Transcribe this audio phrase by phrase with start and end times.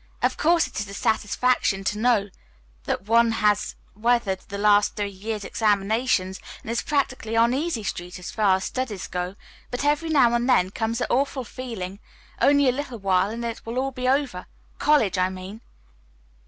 [0.23, 2.31] "Of course, it is a satisfaction to know
[2.85, 8.17] that one has weathered the last three years' examinations and is practically on Easy Street
[8.17, 9.35] as far as studies go,
[9.69, 11.99] but every now and then comes the awful feeling,
[12.41, 14.47] 'only a little while and it will all be over'
[14.79, 15.61] college, I mean."